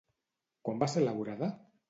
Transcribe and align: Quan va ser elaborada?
Quan 0.69 0.81
va 0.85 0.89
ser 0.95 1.03
elaborada? 1.05 1.53